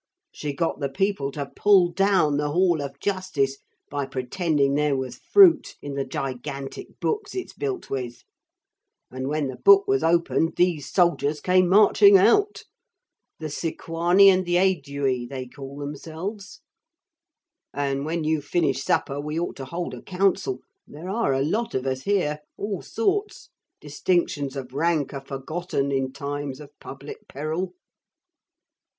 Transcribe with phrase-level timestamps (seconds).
[0.31, 5.17] She got the people to pull down the Hall of Justice by pretending there was
[5.31, 8.23] fruit in the gigantic books it's built with.
[9.11, 12.63] And when the book was opened these soldiers came marching out.
[13.37, 16.61] The Sequani and the Aedui they call themselves.
[17.71, 20.61] And when you've finished supper we ought to hold a council.
[20.87, 22.39] There are a lot of us here.
[22.57, 23.51] All sorts.
[23.79, 27.75] Distinctions of rank are forgotten in times of public peril.'